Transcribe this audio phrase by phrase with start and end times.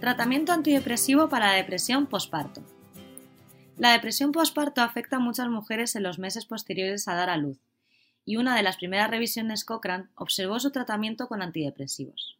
[0.00, 2.62] Tratamiento antidepresivo para la depresión posparto.
[3.76, 7.58] La depresión posparto afecta a muchas mujeres en los meses posteriores a dar a luz,
[8.24, 12.38] y una de las primeras revisiones Cochrane observó su tratamiento con antidepresivos.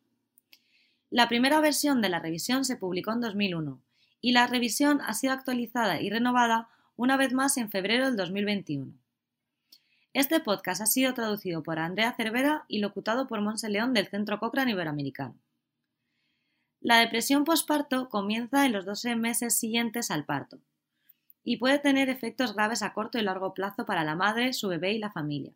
[1.10, 3.82] La primera versión de la revisión se publicó en 2001
[4.20, 8.92] y la revisión ha sido actualizada y renovada una vez más en febrero del 2021.
[10.12, 14.38] Este podcast ha sido traducido por Andrea Cervera y locutado por Monse León del Centro
[14.38, 15.34] Cochrane Iberoamericano.
[16.80, 20.60] La depresión posparto comienza en los 12 meses siguientes al parto
[21.42, 24.92] y puede tener efectos graves a corto y largo plazo para la madre, su bebé
[24.92, 25.52] y la familia.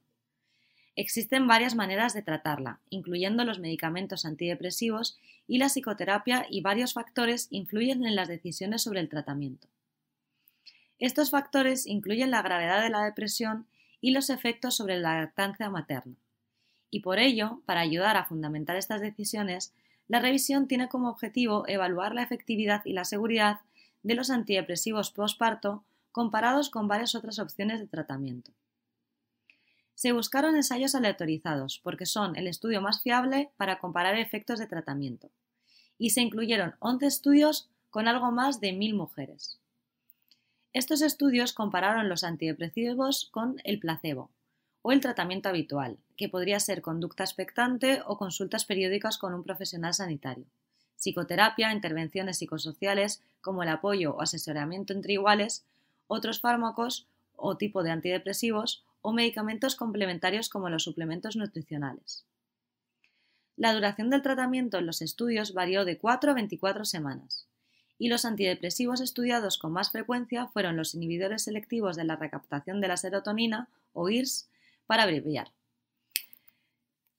[0.96, 7.46] Existen varias maneras de tratarla, incluyendo los medicamentos antidepresivos y la psicoterapia y varios factores
[7.50, 9.68] influyen en las decisiones sobre el tratamiento.
[10.98, 13.66] Estos factores incluyen la gravedad de la depresión
[14.00, 16.16] y los efectos sobre la lactancia materna.
[16.90, 19.72] Y por ello, para ayudar a fundamentar estas decisiones,
[20.08, 23.60] la revisión tiene como objetivo evaluar la efectividad y la seguridad
[24.02, 28.52] de los antidepresivos postparto comparados con varias otras opciones de tratamiento.
[29.94, 35.30] Se buscaron ensayos aleatorizados porque son el estudio más fiable para comparar efectos de tratamiento,
[35.98, 39.60] y se incluyeron 11 estudios con algo más de 1.000 mujeres.
[40.72, 44.30] Estos estudios compararon los antidepresivos con el placebo,
[44.82, 49.94] o el tratamiento habitual, que podría ser conducta expectante o consultas periódicas con un profesional
[49.94, 50.44] sanitario,
[50.96, 55.64] psicoterapia, intervenciones psicosociales como el apoyo o asesoramiento entre iguales,
[56.08, 62.24] otros fármacos o tipo de antidepresivos o medicamentos complementarios como los suplementos nutricionales.
[63.56, 67.46] La duración del tratamiento en los estudios varió de 4 a 24 semanas,
[67.98, 72.88] y los antidepresivos estudiados con más frecuencia fueron los inhibidores selectivos de la recaptación de
[72.88, 74.48] la serotonina o IRS
[74.86, 75.52] para abreviar.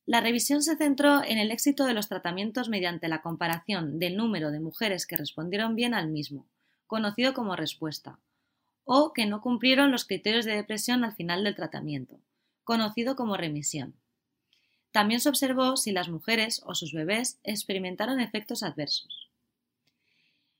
[0.05, 4.51] La revisión se centró en el éxito de los tratamientos mediante la comparación del número
[4.51, 6.45] de mujeres que respondieron bien al mismo,
[6.87, 8.19] conocido como respuesta,
[8.83, 12.19] o que no cumplieron los criterios de depresión al final del tratamiento,
[12.65, 13.95] conocido como remisión.
[14.91, 19.29] También se observó si las mujeres o sus bebés experimentaron efectos adversos.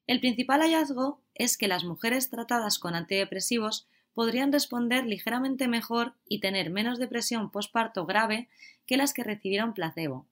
[0.08, 6.40] El principal hallazgo es que las mujeres tratadas con antidepresivos podrían responder ligeramente mejor y
[6.40, 8.48] tener menos depresión postparto grave
[8.86, 10.26] que las que recibieron placebo,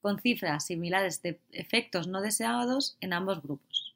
[0.00, 3.94] con cifras similares de efectos no deseados en ambos grupos.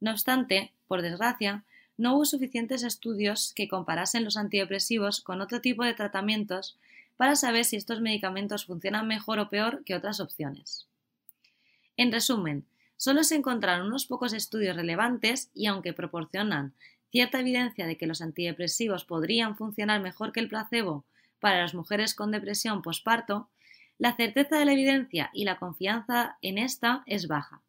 [0.00, 1.64] No obstante, por desgracia,
[1.96, 6.78] no hubo suficientes estudios que comparasen los antidepresivos con otro tipo de tratamientos
[7.18, 10.86] para saber si estos medicamentos funcionan mejor o peor que otras opciones.
[11.98, 12.64] En resumen,
[12.96, 16.72] solo se encontraron unos pocos estudios relevantes y aunque proporcionan
[17.10, 21.04] cierta evidencia de que los antidepresivos podrían funcionar mejor que el placebo
[21.40, 23.48] para las mujeres con depresión posparto,
[23.98, 27.62] la certeza de la evidencia y la confianza en esta es baja.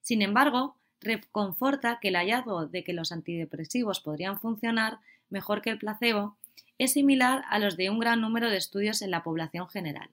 [0.00, 5.78] Sin embargo, reconforta que el hallazgo de que los antidepresivos podrían funcionar mejor que el
[5.78, 6.36] placebo
[6.78, 10.10] es similar a los de un gran número de estudios en la población general.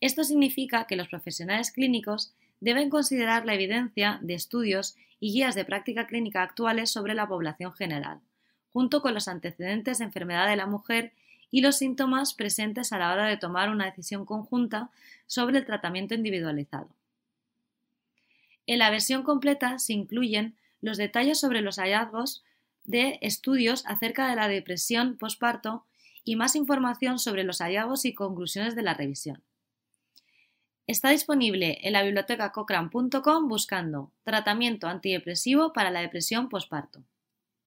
[0.00, 5.66] Esto significa que los profesionales clínicos deben considerar la evidencia de estudios y guías de
[5.66, 8.20] práctica clínica actuales sobre la población general,
[8.72, 11.12] junto con los antecedentes de enfermedad de la mujer
[11.50, 14.88] y los síntomas presentes a la hora de tomar una decisión conjunta
[15.26, 16.88] sobre el tratamiento individualizado.
[18.66, 22.44] En la versión completa se incluyen los detalles sobre los hallazgos
[22.84, 25.84] de estudios acerca de la depresión postparto
[26.24, 29.42] y más información sobre los hallazgos y conclusiones de la revisión.
[30.86, 37.02] Está disponible en la biblioteca cochrane.com buscando tratamiento antidepresivo para la depresión postparto.